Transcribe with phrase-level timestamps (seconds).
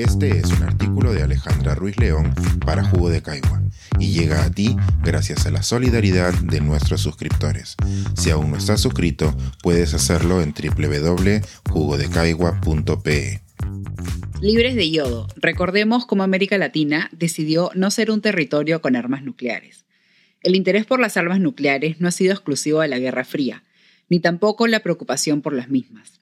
[0.00, 2.32] Este es un artículo de Alejandra Ruiz León
[2.64, 3.60] para Jugo de Caigua
[3.98, 7.76] y llega a ti gracias a la solidaridad de nuestros suscriptores.
[8.16, 13.42] Si aún no estás suscrito, puedes hacerlo en www.jugodecaigua.pe.
[14.40, 19.84] Libres de yodo, recordemos cómo América Latina decidió no ser un territorio con armas nucleares.
[20.42, 23.64] El interés por las armas nucleares no ha sido exclusivo de la Guerra Fría,
[24.08, 26.19] ni tampoco la preocupación por las mismas.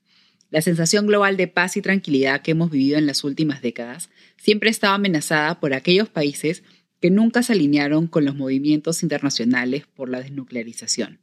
[0.50, 4.70] La sensación global de paz y tranquilidad que hemos vivido en las últimas décadas siempre
[4.70, 6.62] estaba amenazada por aquellos países
[7.00, 11.20] que nunca se alinearon con los movimientos internacionales por la desnuclearización.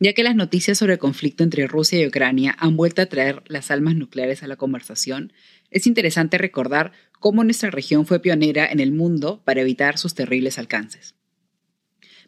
[0.00, 3.42] Ya que las noticias sobre el conflicto entre Rusia y Ucrania han vuelto a traer
[3.48, 5.32] las armas nucleares a la conversación,
[5.70, 10.58] es interesante recordar cómo nuestra región fue pionera en el mundo para evitar sus terribles
[10.58, 11.17] alcances.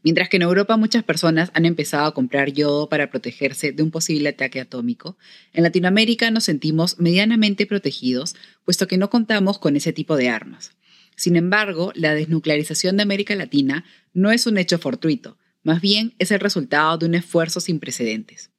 [0.02, 3.90] Mientras que en Europa muchas personas han empezado a comprar yodo para protegerse de un
[3.90, 5.18] posible ataque atómico,
[5.52, 10.72] en Latinoamérica nos sentimos medianamente protegidos, puesto que no contamos con ese tipo de armas.
[11.16, 13.84] Sin embargo, la desnuclearización de América Latina
[14.14, 18.50] no es un hecho fortuito, más bien es el resultado de un esfuerzo sin precedentes.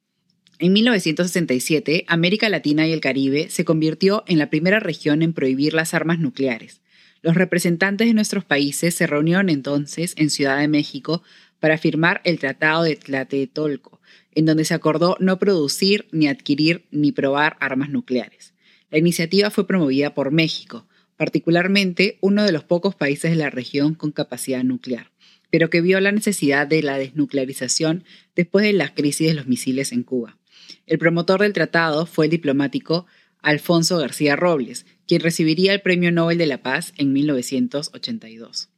[0.60, 5.74] En 1967, América Latina y el Caribe se convirtió en la primera región en prohibir
[5.74, 6.81] las armas nucleares,
[7.22, 11.22] los representantes de nuestros países se reunieron entonces en Ciudad de México
[11.60, 14.00] para firmar el Tratado de Tlatelolco,
[14.34, 18.54] en donde se acordó no producir, ni adquirir, ni probar armas nucleares.
[18.90, 23.94] La iniciativa fue promovida por México, particularmente uno de los pocos países de la región
[23.94, 25.12] con capacidad nuclear,
[25.50, 29.92] pero que vio la necesidad de la desnuclearización después de la crisis de los misiles
[29.92, 30.38] en Cuba.
[30.86, 33.06] El promotor del tratado fue el diplomático
[33.42, 38.68] Alfonso García Robles, quien recibiría el Premio Nobel de la Paz en 1982.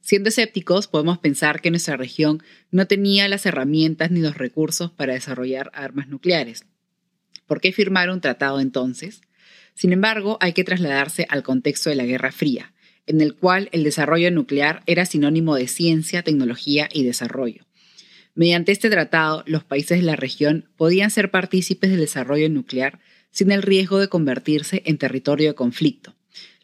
[0.00, 5.14] Siendo escépticos, podemos pensar que nuestra región no tenía las herramientas ni los recursos para
[5.14, 6.66] desarrollar armas nucleares.
[7.46, 9.22] ¿Por qué firmar un tratado entonces?
[9.74, 12.74] Sin embargo, hay que trasladarse al contexto de la Guerra Fría,
[13.06, 17.63] en el cual el desarrollo nuclear era sinónimo de ciencia, tecnología y desarrollo.
[18.34, 22.98] Mediante este tratado, los países de la región podían ser partícipes del desarrollo nuclear
[23.30, 26.14] sin el riesgo de convertirse en territorio de conflicto.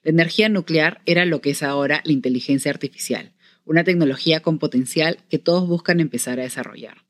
[0.03, 3.33] La energía nuclear era lo que es ahora la inteligencia artificial,
[3.65, 7.05] una tecnología con potencial que todos buscan empezar a desarrollar.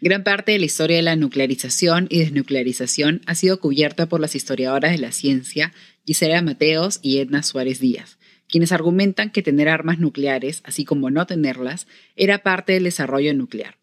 [0.00, 4.36] Gran parte de la historia de la nuclearización y desnuclearización ha sido cubierta por las
[4.36, 5.72] historiadoras de la ciencia
[6.06, 8.18] Gisela Mateos y Edna Suárez Díaz,
[8.48, 13.77] quienes argumentan que tener armas nucleares, así como no tenerlas, era parte del desarrollo nuclear.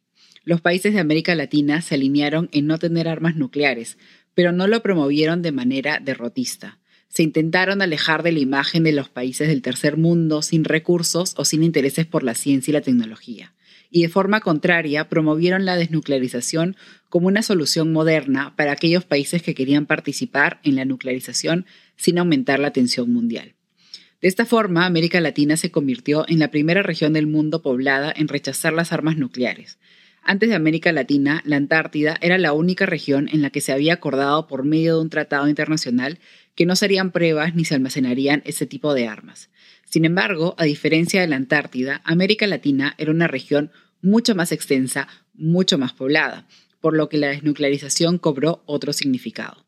[0.45, 3.97] Los países de América Latina se alinearon en no tener armas nucleares,
[4.35, 6.77] pero no lo promovieron de manera derrotista.
[7.07, 11.45] Se intentaron alejar de la imagen de los países del tercer mundo sin recursos o
[11.45, 13.55] sin intereses por la ciencia y la tecnología.
[13.89, 16.75] Y de forma contraria, promovieron la desnuclearización
[17.09, 22.59] como una solución moderna para aquellos países que querían participar en la nuclearización sin aumentar
[22.59, 23.55] la tensión mundial.
[24.21, 28.27] De esta forma, América Latina se convirtió en la primera región del mundo poblada en
[28.27, 29.77] rechazar las armas nucleares,
[30.25, 33.93] antes de América Latina, la Antártida era la única región en la que se había
[33.93, 36.19] acordado por medio de un tratado internacional
[36.55, 39.49] que no serían pruebas ni se almacenarían ese tipo de armas.
[39.85, 43.71] Sin embargo, a diferencia de la Antártida, América Latina era una región
[44.01, 46.47] mucho más extensa, mucho más poblada,
[46.81, 49.65] por lo que la desnuclearización cobró otro significado.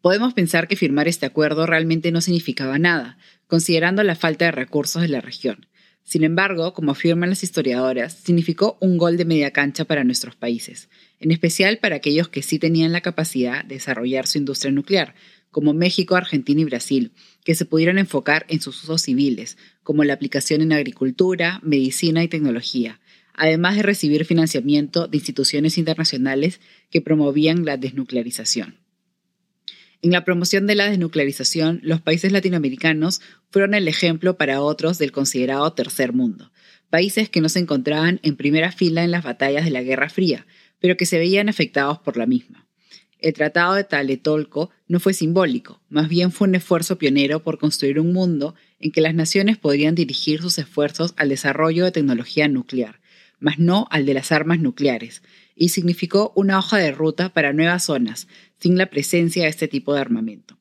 [0.00, 5.02] Podemos pensar que firmar este acuerdo realmente no significaba nada, considerando la falta de recursos
[5.02, 5.66] de la región.
[6.04, 10.90] Sin embargo, como afirman las historiadoras, significó un gol de media cancha para nuestros países,
[11.18, 15.14] en especial para aquellos que sí tenían la capacidad de desarrollar su industria nuclear,
[15.50, 20.12] como México, Argentina y Brasil, que se pudieron enfocar en sus usos civiles, como la
[20.12, 23.00] aplicación en agricultura, medicina y tecnología,
[23.32, 26.60] además de recibir financiamiento de instituciones internacionales
[26.90, 28.83] que promovían la desnuclearización.
[30.04, 35.12] En la promoción de la desnuclearización, los países latinoamericanos fueron el ejemplo para otros del
[35.12, 36.52] considerado tercer mundo,
[36.90, 40.46] países que no se encontraban en primera fila en las batallas de la Guerra Fría,
[40.78, 42.68] pero que se veían afectados por la misma.
[43.18, 47.98] El Tratado de Taletolco no fue simbólico, más bien fue un esfuerzo pionero por construir
[47.98, 53.00] un mundo en que las naciones podrían dirigir sus esfuerzos al desarrollo de tecnología nuclear,
[53.38, 55.22] mas no al de las armas nucleares,
[55.56, 58.28] y significó una hoja de ruta para nuevas zonas,
[58.64, 60.56] sin la presencia de este tipo de armamento.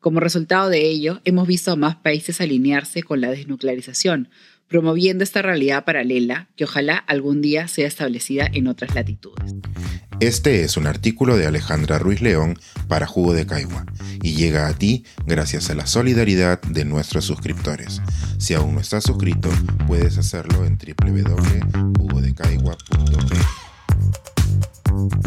[0.00, 4.28] Como resultado de ello, hemos visto a más países alinearse con la desnuclearización,
[4.66, 9.54] promoviendo esta realidad paralela que ojalá algún día sea establecida en otras latitudes.
[10.18, 12.58] Este es un artículo de Alejandra Ruiz León
[12.88, 13.86] para Jugo de Caigua
[14.20, 18.02] y llega a ti gracias a la solidaridad de nuestros suscriptores.
[18.38, 19.48] Si aún no estás suscrito,
[19.86, 20.76] puedes hacerlo en
[24.94, 25.23] you.